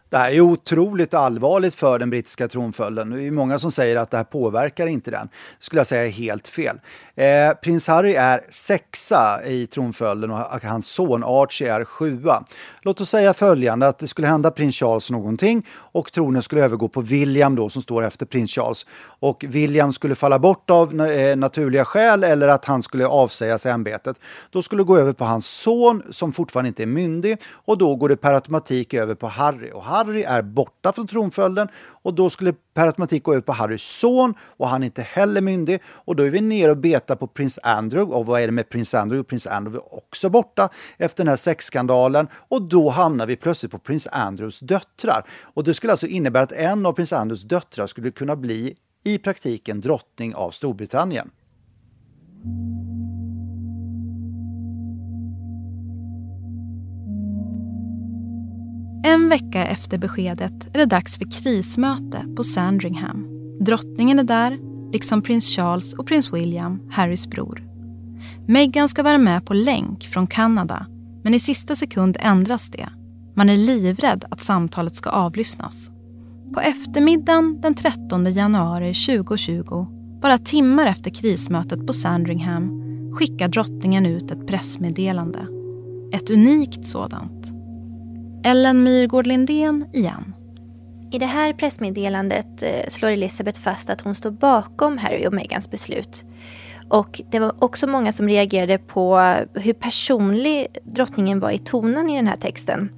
Det 0.10 0.18
här 0.18 0.32
är 0.32 0.42
otroligt 0.42 1.14
allvarligt 1.14 1.76
för 1.76 2.00
den 2.00 2.10
brittiska 2.10 2.48
tronföljden. 2.48 3.10
Det 3.10 3.24
är 3.24 3.32
många 3.32 3.60
som 3.60 3.72
säger 3.72 3.96
att 3.96 4.12
det 4.12 4.18
här 4.18 4.24
påverkar 4.24 4.88
inte 4.88 5.12
den. 5.12 5.28
Det 5.28 5.66
skulle 5.66 5.80
jag 5.80 5.88
säga 5.88 6.06
är 6.06 6.10
helt 6.10 6.48
fel. 6.48 6.80
Eh, 7.16 7.54
prins 7.54 7.88
Harry 7.88 8.14
är 8.14 8.42
sexa 8.50 9.46
i 9.46 9.68
tronföljden 9.68 10.32
och 10.32 10.64
hans 10.64 10.88
son 10.88 11.24
Archie 11.24 11.74
är 11.74 11.86
sjua. 11.86 12.44
Låt 12.82 13.02
oss 13.02 13.10
säga 13.10 13.34
följande, 13.34 13.88
att 13.88 14.00
det 14.00 14.08
skulle 14.08 14.28
hända 14.28 14.52
prins 14.52 14.76
Charles 14.76 15.12
någonting 15.12 15.66
och 15.74 16.12
tronen 16.12 16.42
skulle 16.42 16.64
övergå 16.64 16.88
på 16.88 17.02
William 17.02 17.56
då 17.56 17.70
som 17.70 17.82
står 17.82 18.04
efter 18.04 18.26
prins 18.26 18.52
Charles. 18.52 18.86
Och 19.20 19.46
William 19.48 19.94
skulle 19.94 20.16
falla 20.16 20.40
bort 20.40 20.70
av 20.70 21.02
eh, 21.02 21.36
naturliga 21.36 21.86
skäl 21.86 22.24
eller 22.24 22.48
att 22.48 22.66
han 22.66 22.84
skulle 22.84 23.08
avsäga 23.08 23.58
sig 23.58 23.72
ämbetet. 23.72 24.20
Då 24.50 24.62
skulle 24.62 24.80
det 24.80 24.88
gå 24.88 24.98
över 24.98 25.14
på 25.14 25.26
hans 25.26 25.48
son 25.48 26.04
som 26.10 26.34
fortfarande 26.34 26.68
inte 26.68 26.84
är 26.84 26.88
myndig 26.88 27.38
och 27.52 27.78
då 27.78 27.96
går 27.96 28.10
det 28.10 28.18
per 28.18 28.34
automatik 28.34 28.94
över 28.94 29.16
på 29.16 29.28
Harry. 29.28 29.72
Och 29.72 29.84
Harry 29.84 29.97
Harry 29.98 30.24
är 30.24 30.42
borta 30.42 30.94
från 30.94 31.08
tronföljden 31.08 31.68
och 32.02 32.14
då 32.14 32.30
skulle 32.30 32.54
per 32.74 32.88
automatik 32.88 33.24
gå 33.24 33.32
över 33.32 33.42
på 33.42 33.52
Harrys 33.52 33.84
son 33.84 34.34
och 34.42 34.68
han 34.68 34.84
är 34.84 34.86
inte 34.86 35.02
heller 35.02 35.42
myndig. 35.42 35.82
Och 35.86 36.16
då 36.16 36.24
är 36.24 36.30
vi 36.30 36.42
nere 36.42 36.72
och 36.72 36.78
betar 36.78 37.16
på 37.16 37.28
prins 37.28 37.60
Andrew. 37.64 38.16
Och 38.16 38.26
vad 38.26 38.42
är 38.42 38.46
det 38.46 38.52
med 38.52 38.70
prins 38.70 38.94
Andrew? 38.94 39.30
Prins 39.30 39.48
Andrew 39.48 39.78
är 39.78 39.98
också 39.98 40.30
borta 40.30 40.70
efter 40.98 41.24
den 41.24 41.30
här 41.30 41.36
sexskandalen 41.36 42.28
och 42.34 42.62
då 42.62 42.90
hamnar 42.90 43.28
vi 43.28 43.36
plötsligt 43.36 43.72
på 43.72 43.80
prins 43.80 44.08
Andrews 44.12 44.60
döttrar. 44.60 45.26
Och 45.42 45.64
det 45.64 45.74
skulle 45.74 45.94
alltså 45.94 46.08
innebära 46.08 46.44
att 46.44 46.52
en 46.52 46.86
av 46.86 46.94
prins 46.94 47.14
Andrews 47.14 47.44
döttrar 47.44 47.88
skulle 47.88 48.12
kunna 48.12 48.36
bli 48.36 48.76
i 49.04 49.18
praktiken 49.18 49.82
drottning 49.82 50.36
av 50.36 50.52
Storbritannien. 50.52 51.32
En 59.08 59.30
vecka 59.30 59.66
efter 59.66 59.98
beskedet 59.98 60.68
är 60.74 60.78
det 60.78 60.86
dags 60.86 61.18
för 61.18 61.26
krismöte 61.42 62.26
på 62.36 62.44
Sandringham. 62.44 63.28
Drottningen 63.60 64.20
är 64.20 64.24
där, 64.24 64.60
liksom 64.92 65.22
prins 65.22 65.56
Charles 65.56 65.94
och 65.94 66.08
prins 66.08 66.34
William, 66.34 66.82
Harrys 66.90 67.28
bror. 67.28 67.64
Meghan 68.48 68.90
ska 68.90 69.04
vara 69.04 69.18
med 69.18 69.46
på 69.46 69.54
länk 69.54 70.04
från 70.04 70.28
Kanada, 70.28 70.86
men 71.24 71.34
i 71.34 71.40
sista 71.40 71.76
sekund 71.76 72.18
ändras 72.20 72.70
det. 72.70 72.90
Man 73.36 73.50
är 73.50 73.58
livrädd 73.58 74.26
att 74.32 74.42
samtalet 74.42 74.96
ska 74.96 75.10
avlyssnas. 75.10 75.90
På 76.54 76.60
eftermiddagen 76.60 77.62
den 77.62 77.76
13 77.76 78.34
januari 78.34 78.94
2020, 78.94 79.88
bara 80.22 80.38
timmar 80.38 80.86
efter 80.86 81.10
krismötet 81.12 81.88
på 81.88 81.94
Sandringham, 81.94 82.84
skickar 83.14 83.48
drottningen 83.48 84.06
ut 84.06 84.32
ett 84.32 84.48
pressmeddelande. 84.48 85.48
Ett 86.14 86.30
unikt 86.30 86.88
sådant. 86.88 87.57
Ellen 88.48 88.84
Myrgård 88.84 89.28
Lindén 89.28 89.86
igen. 89.94 90.34
I 91.12 91.20
det 91.20 91.26
här 91.26 91.54
pressmeddelandet 91.54 92.64
eh, 92.64 92.90
slår 92.90 93.10
Elisabeth 93.10 93.62
fast 93.62 93.90
att 93.90 94.02
hon 94.02 94.16
står 94.16 94.32
bakom 94.32 94.98
Harry 94.98 95.28
och 95.28 95.34
Megans 95.34 95.72
beslut. 95.72 96.24
Och 96.90 97.22
det 97.32 97.40
var 97.40 97.64
också 97.64 97.88
många 97.88 98.12
som 98.12 98.28
reagerade 98.28 98.78
på 98.78 99.18
hur 99.54 99.74
personlig 99.74 100.68
drottningen 100.84 101.40
var 101.40 101.52
i 101.52 101.58
tonen 101.58 102.10
i 102.10 102.16
den 102.16 102.28
här 102.28 102.36
texten. 102.36 102.90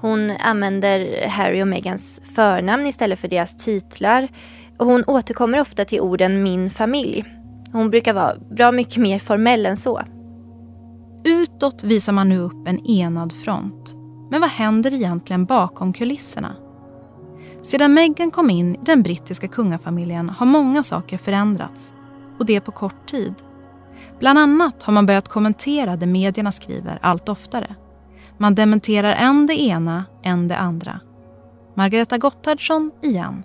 Hon 0.00 0.30
använder 0.30 1.26
Harry 1.28 1.62
och 1.62 1.68
Megans 1.68 2.20
förnamn 2.34 2.86
istället 2.86 3.18
för 3.18 3.28
deras 3.28 3.58
titlar. 3.58 4.28
Och 4.76 4.86
hon 4.86 5.04
återkommer 5.06 5.60
ofta 5.60 5.84
till 5.84 6.00
orden 6.00 6.42
min 6.42 6.70
familj. 6.70 7.24
Hon 7.72 7.90
brukar 7.90 8.14
vara 8.14 8.36
bra 8.50 8.72
mycket 8.72 8.96
mer 8.96 9.18
formell 9.18 9.66
än 9.66 9.76
så. 9.76 10.00
Utåt 11.24 11.84
visar 11.84 12.12
man 12.12 12.28
nu 12.28 12.38
upp 12.38 12.68
en 12.68 12.86
enad 12.86 13.32
front. 13.32 13.97
Men 14.30 14.40
vad 14.40 14.50
händer 14.50 14.94
egentligen 14.94 15.44
bakom 15.44 15.92
kulisserna? 15.92 16.56
Sedan 17.62 17.94
Meghan 17.94 18.30
kom 18.30 18.50
in 18.50 18.74
i 18.74 18.78
den 18.82 19.02
brittiska 19.02 19.48
kungafamiljen 19.48 20.28
har 20.28 20.46
många 20.46 20.82
saker 20.82 21.18
förändrats. 21.18 21.92
Och 22.38 22.46
det 22.46 22.60
på 22.60 22.72
kort 22.72 23.06
tid. 23.06 23.34
Bland 24.18 24.38
annat 24.38 24.82
har 24.82 24.92
man 24.92 25.06
börjat 25.06 25.28
kommentera 25.28 25.96
det 25.96 26.06
medierna 26.06 26.52
skriver 26.52 26.98
allt 27.02 27.28
oftare. 27.28 27.74
Man 28.38 28.54
dementerar 28.54 29.14
än 29.14 29.46
det 29.46 29.60
ena, 29.60 30.04
än 30.22 30.48
det 30.48 30.56
andra. 30.56 31.00
Margareta 31.74 32.18
Gotthardsson 32.18 32.90
igen. 33.02 33.44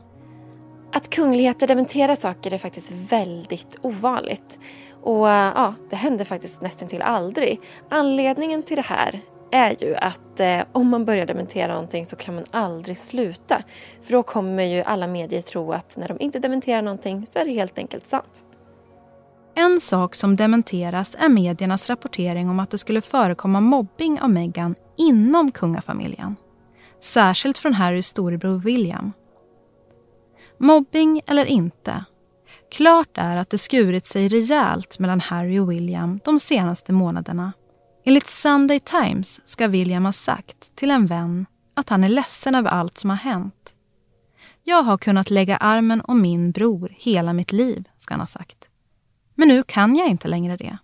Att 0.94 1.10
kungligheter 1.10 1.68
dementerar 1.68 2.16
saker 2.16 2.54
är 2.54 2.58
faktiskt 2.58 2.92
väldigt 2.92 3.78
ovanligt. 3.82 4.60
Och 5.02 5.28
ja, 5.28 5.74
det 5.90 5.96
händer 5.96 6.26
faktiskt 6.26 6.62
nästan 6.62 6.88
till 6.88 7.02
aldrig. 7.02 7.62
Anledningen 7.90 8.64
till 8.64 8.76
det 8.76 8.86
här 8.86 9.22
är 9.54 9.84
ju 9.84 9.96
att 9.96 10.40
eh, 10.40 10.62
om 10.72 10.90
man 10.90 11.06
börjar 11.06 11.26
dementera 11.26 11.74
någonting 11.74 12.06
så 12.06 12.16
kan 12.16 12.36
man 12.36 12.44
aldrig 12.52 12.98
sluta. 12.98 13.64
För 14.02 14.12
då 14.12 14.24
kommer 14.24 14.64
ju 14.64 14.82
alla 14.82 15.08
medier 15.08 15.42
tro 15.42 15.72
att 15.72 15.98
när 15.98 16.08
de 16.08 16.20
inte 16.20 16.40
dementerar 16.40 16.82
någonting 16.82 17.26
så 17.26 17.40
är 17.40 17.46
det 17.46 17.52
helt 17.52 17.78
enkelt 17.78 18.08
sant. 18.08 18.44
En 19.56 19.82
sak 19.82 20.16
som 20.16 20.36
dementeras 20.36 21.16
är 21.20 21.30
mediernas 21.30 21.90
rapportering 21.90 22.50
om 22.50 22.60
att 22.60 22.72
det 22.72 22.78
skulle 22.78 23.02
förekomma 23.02 23.62
mobbing 23.62 24.22
av 24.22 24.30
Meghan 24.30 24.76
inom 24.98 25.52
kungafamiljen. 25.52 26.36
Särskilt 27.00 27.58
från 27.58 27.74
Harrys 27.74 28.08
storebror 28.08 28.58
William. 28.58 29.14
Mobbing 30.58 31.22
eller 31.28 31.46
inte. 31.46 32.06
Klart 32.72 33.18
är 33.18 33.38
att 33.38 33.50
det 33.50 33.58
skurit 33.58 34.06
sig 34.06 34.28
rejält 34.28 35.00
mellan 35.00 35.20
Harry 35.20 35.60
och 35.60 35.72
William 35.72 36.20
de 36.24 36.40
senaste 36.40 36.94
månaderna. 36.94 37.54
Enligt 38.06 38.30
Sunday 38.30 38.80
Times 38.80 39.42
ska 39.46 39.68
William 39.68 40.06
ha 40.06 40.12
sagt 40.12 40.76
till 40.76 40.92
en 40.92 41.06
vän 41.06 41.46
att 41.74 41.90
han 41.90 42.04
är 42.04 42.10
ledsen 42.10 42.56
över 42.56 42.70
allt 42.70 42.98
som 42.98 43.10
har 43.10 43.18
hänt. 43.18 43.74
Jag 44.64 44.84
har 44.84 44.98
kunnat 44.98 45.30
lägga 45.30 45.58
armen 45.58 46.02
om 46.02 46.22
min 46.22 46.52
bror 46.52 46.94
hela 46.98 47.34
mitt 47.34 47.52
liv, 47.52 47.90
ska 47.98 48.14
han 48.14 48.20
ha 48.20 48.28
sagt. 48.28 48.68
Men 49.36 49.48
nu 49.48 49.64
kan 49.64 49.96
jag 49.96 50.08
inte 50.08 50.28
längre 50.28 50.58
det. 50.58 50.78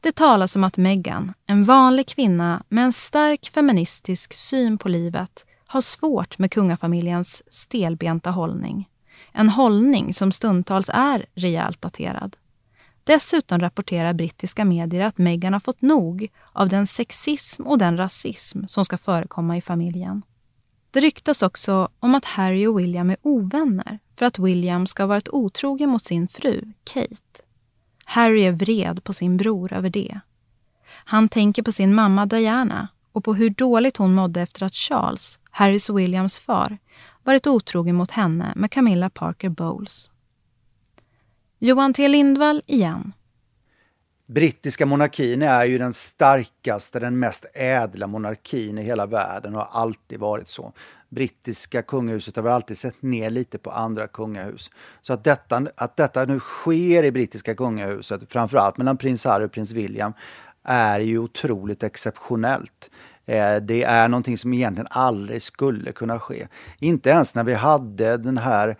Det 0.00 0.12
talas 0.12 0.56
om 0.56 0.64
att 0.64 0.76
Meghan, 0.76 1.34
en 1.46 1.64
vanlig 1.64 2.08
kvinna 2.08 2.62
med 2.68 2.84
en 2.84 2.92
stark 2.92 3.50
feministisk 3.54 4.32
syn 4.32 4.78
på 4.78 4.88
livet, 4.88 5.46
har 5.66 5.80
svårt 5.80 6.38
med 6.38 6.50
kungafamiljens 6.50 7.42
stelbenta 7.52 8.30
hållning. 8.30 8.88
En 9.32 9.48
hållning 9.48 10.14
som 10.14 10.32
stundtals 10.32 10.90
är 10.92 11.26
rejält 11.34 11.82
daterad. 11.82 12.36
Dessutom 13.04 13.60
rapporterar 13.60 14.12
brittiska 14.12 14.64
medier 14.64 15.06
att 15.06 15.18
Meghan 15.18 15.52
har 15.52 15.60
fått 15.60 15.82
nog 15.82 16.28
av 16.52 16.68
den 16.68 16.86
sexism 16.86 17.62
och 17.62 17.78
den 17.78 17.96
rasism 17.96 18.66
som 18.66 18.84
ska 18.84 18.98
förekomma 18.98 19.56
i 19.56 19.60
familjen. 19.60 20.22
Det 20.90 21.00
ryktas 21.00 21.42
också 21.42 21.88
om 21.98 22.14
att 22.14 22.24
Harry 22.24 22.66
och 22.66 22.78
William 22.78 23.10
är 23.10 23.16
ovänner 23.22 23.98
för 24.16 24.26
att 24.26 24.38
William 24.38 24.86
ska 24.86 25.02
ha 25.02 25.08
varit 25.08 25.28
otrogen 25.28 25.90
mot 25.90 26.04
sin 26.04 26.28
fru, 26.28 26.72
Kate. 26.84 27.42
Harry 28.04 28.42
är 28.42 28.52
vred 28.52 29.04
på 29.04 29.12
sin 29.12 29.36
bror 29.36 29.72
över 29.72 29.90
det. 29.90 30.20
Han 30.86 31.28
tänker 31.28 31.62
på 31.62 31.72
sin 31.72 31.94
mamma 31.94 32.26
Diana 32.26 32.88
och 33.12 33.24
på 33.24 33.34
hur 33.34 33.50
dåligt 33.50 33.96
hon 33.96 34.14
mådde 34.14 34.40
efter 34.40 34.66
att 34.66 34.74
Charles, 34.74 35.38
Harrys 35.50 35.90
och 35.90 35.98
Williams 35.98 36.40
far, 36.40 36.78
varit 37.22 37.46
otrogen 37.46 37.94
mot 37.94 38.10
henne 38.10 38.52
med 38.56 38.70
Camilla 38.70 39.10
Parker 39.10 39.48
Bowles. 39.48 40.10
Johan 41.58 41.92
T 41.92 42.08
Lindvall 42.08 42.62
igen. 42.66 43.12
Brittiska 44.26 44.86
monarkin 44.86 45.42
är 45.42 45.64
ju 45.64 45.78
den 45.78 45.92
starkaste, 45.92 47.00
den 47.00 47.18
mest 47.18 47.46
ädla 47.54 48.06
monarkin 48.06 48.78
i 48.78 48.82
hela 48.82 49.06
världen 49.06 49.54
och 49.54 49.60
har 49.60 49.80
alltid 49.80 50.20
varit 50.20 50.48
så. 50.48 50.72
Brittiska 51.08 51.82
kungahuset 51.82 52.36
har 52.36 52.42
väl 52.42 52.52
alltid 52.52 52.78
sett 52.78 53.02
ner 53.02 53.30
lite 53.30 53.58
på 53.58 53.70
andra 53.70 54.06
kungahus. 54.06 54.70
Så 55.02 55.12
att 55.12 55.24
detta, 55.24 55.66
att 55.76 55.96
detta 55.96 56.24
nu 56.24 56.40
sker 56.40 57.02
i 57.02 57.10
brittiska 57.10 57.54
kungahuset, 57.54 58.32
framförallt 58.32 58.76
mellan 58.76 58.96
prins 58.96 59.24
Harry 59.24 59.46
och 59.46 59.52
prins 59.52 59.72
William, 59.72 60.12
är 60.62 61.00
ju 61.00 61.18
otroligt 61.18 61.82
exceptionellt. 61.82 62.90
Eh, 63.26 63.56
det 63.56 63.82
är 63.82 64.08
någonting 64.08 64.38
som 64.38 64.54
egentligen 64.54 64.88
aldrig 64.90 65.42
skulle 65.42 65.92
kunna 65.92 66.20
ske. 66.20 66.48
Inte 66.78 67.10
ens 67.10 67.34
när 67.34 67.44
vi 67.44 67.54
hade 67.54 68.16
den 68.16 68.38
här 68.38 68.76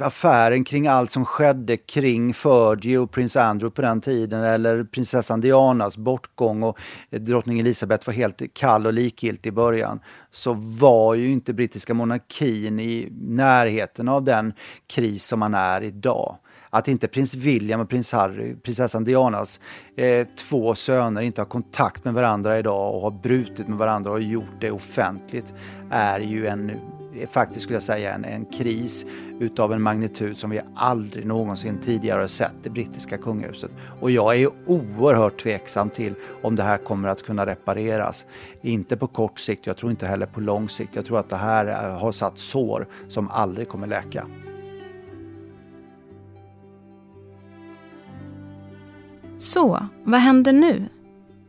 affären 0.00 0.64
kring 0.64 0.86
allt 0.86 1.10
som 1.10 1.24
skedde 1.24 1.76
kring 1.76 2.34
Fergie 2.34 2.98
och 2.98 3.10
prins 3.10 3.36
Andrew 3.36 3.74
på 3.74 3.82
den 3.82 4.00
tiden 4.00 4.42
eller 4.42 4.84
prinsessan 4.84 5.40
Dianas 5.40 5.96
bortgång 5.96 6.62
och 6.62 6.78
drottning 7.10 7.60
Elizabeth 7.60 8.06
var 8.06 8.14
helt 8.14 8.42
kall 8.54 8.86
och 8.86 8.92
likgiltig 8.92 9.50
i 9.50 9.52
början 9.52 10.00
så 10.30 10.52
var 10.52 11.14
ju 11.14 11.32
inte 11.32 11.52
brittiska 11.52 11.94
monarkin 11.94 12.80
i 12.80 13.08
närheten 13.20 14.08
av 14.08 14.24
den 14.24 14.52
kris 14.86 15.26
som 15.26 15.40
man 15.40 15.54
är 15.54 15.82
idag 15.82 16.36
att 16.74 16.88
inte 16.88 17.08
prins 17.08 17.34
William 17.34 17.80
och 17.80 17.88
prins 17.88 18.12
Harry, 18.12 18.54
prinsessan 18.54 19.04
Dianas 19.04 19.60
eh, 19.96 20.26
två 20.26 20.74
söner 20.74 21.22
inte 21.22 21.40
har 21.40 21.46
kontakt 21.46 22.04
med 22.04 22.14
varandra 22.14 22.58
idag 22.58 22.94
och 22.94 23.00
har 23.00 23.10
brutit 23.10 23.68
med 23.68 23.78
varandra 23.78 24.10
och 24.10 24.22
gjort 24.22 24.60
det 24.60 24.70
offentligt 24.70 25.54
är 25.90 26.20
ju 26.20 26.46
en 26.46 26.70
eh, 26.70 27.28
faktiskt 27.30 27.62
skulle 27.62 27.76
jag 27.76 27.82
säga 27.82 28.14
en, 28.14 28.24
en 28.24 28.44
kris 28.44 29.06
utav 29.40 29.72
en 29.72 29.82
magnitud 29.82 30.36
som 30.36 30.50
vi 30.50 30.60
aldrig 30.74 31.26
någonsin 31.26 31.78
tidigare 31.78 32.20
har 32.20 32.28
sett 32.28 32.66
i 32.66 32.70
brittiska 32.70 33.18
kungahuset. 33.18 33.70
Och 34.00 34.10
jag 34.10 34.36
är 34.36 34.50
oerhört 34.66 35.42
tveksam 35.42 35.90
till 35.90 36.14
om 36.42 36.56
det 36.56 36.62
här 36.62 36.78
kommer 36.78 37.08
att 37.08 37.22
kunna 37.22 37.46
repareras. 37.46 38.26
Inte 38.62 38.96
på 38.96 39.06
kort 39.06 39.38
sikt, 39.38 39.66
jag 39.66 39.76
tror 39.76 39.90
inte 39.90 40.06
heller 40.06 40.26
på 40.26 40.40
lång 40.40 40.68
sikt. 40.68 40.96
Jag 40.96 41.06
tror 41.06 41.18
att 41.18 41.28
det 41.28 41.36
här 41.36 41.66
eh, 41.66 41.98
har 41.98 42.12
satt 42.12 42.38
sår 42.38 42.86
som 43.08 43.28
aldrig 43.28 43.68
kommer 43.68 43.86
läka. 43.86 44.26
Så, 49.44 49.88
vad 50.04 50.20
händer 50.20 50.52
nu? 50.52 50.88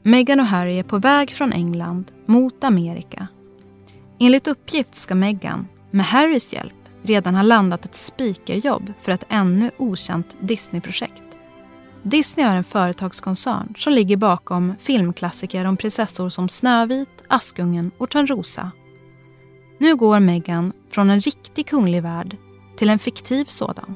Meghan 0.03 0.39
och 0.39 0.45
Harry 0.45 0.79
är 0.79 0.83
på 0.83 0.97
väg 0.97 1.31
från 1.31 1.53
England 1.53 2.11
mot 2.25 2.63
Amerika 2.63 3.27
Enligt 4.19 4.47
uppgift 4.47 4.95
ska 4.95 5.15
Meghan, 5.15 5.67
med 5.91 6.05
Harrys 6.05 6.53
hjälp, 6.53 6.73
redan 7.03 7.35
ha 7.35 7.41
landat 7.41 7.85
ett 7.85 7.95
speakerjobb 7.95 8.93
för 9.01 9.11
ett 9.11 9.23
ännu 9.29 9.71
okänt 9.77 10.35
Disney-projekt. 10.39 11.23
Disney 12.03 12.45
är 12.45 12.55
en 12.55 12.63
företagskoncern 12.63 13.73
som 13.77 13.93
ligger 13.93 14.17
bakom 14.17 14.75
filmklassiker 14.79 15.65
om 15.65 15.77
prinsessor 15.77 16.29
som 16.29 16.49
Snövit, 16.49 17.23
Askungen 17.27 17.91
och 17.97 18.09
Törnrosa 18.09 18.71
Nu 19.77 19.95
går 19.95 20.19
Meghan 20.19 20.73
från 20.89 21.09
en 21.09 21.19
riktig 21.19 21.67
kunglig 21.67 22.03
värld 22.03 22.37
till 22.77 22.89
en 22.89 22.99
fiktiv 22.99 23.45
sådan. 23.45 23.95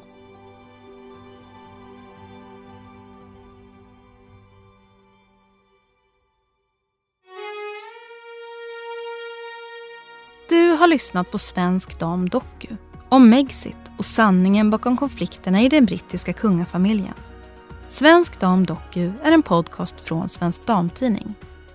Du 10.50 10.70
har 10.70 10.86
lyssnat 10.86 11.30
på 11.30 11.38
Svensk 11.38 11.98
Dam 11.98 12.28
Doku 12.28 12.68
om 13.08 13.30
Megxit 13.30 13.90
och 13.98 14.04
sanningen 14.04 14.70
bakom 14.70 14.96
konflikterna 14.96 15.62
i 15.62 15.68
den 15.68 15.84
brittiska 15.84 16.32
kungafamiljen. 16.32 17.14
Svensk 17.88 18.40
Dam 18.40 18.66
Doku 18.66 19.12
är 19.22 19.32
en 19.32 19.42
podcast 19.42 20.00
från 20.00 20.28
Svensk 20.28 20.66
Damtidning 20.66 21.34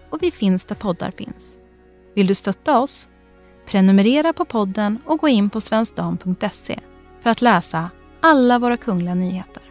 och 0.09 0.23
vi 0.23 0.31
finns 0.31 0.65
där 0.65 0.75
poddar 0.75 1.11
finns. 1.11 1.57
Vill 2.15 2.27
du 2.27 2.35
stötta 2.35 2.79
oss? 2.79 3.09
Prenumerera 3.65 4.33
på 4.33 4.45
podden 4.45 4.99
och 5.05 5.19
gå 5.19 5.27
in 5.27 5.49
på 5.49 5.61
svenskdam.se 5.61 6.79
för 7.19 7.29
att 7.29 7.41
läsa 7.41 7.89
alla 8.21 8.59
våra 8.59 8.77
kungliga 8.77 9.15
nyheter. 9.15 9.63